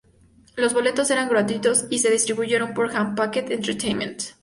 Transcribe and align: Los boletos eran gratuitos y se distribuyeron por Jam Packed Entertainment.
Los 0.55 0.73
boletos 0.73 1.11
eran 1.11 1.29
gratuitos 1.29 1.85
y 1.91 1.99
se 1.99 2.09
distribuyeron 2.09 2.73
por 2.73 2.89
Jam 2.89 3.13
Packed 3.13 3.51
Entertainment. 3.51 4.23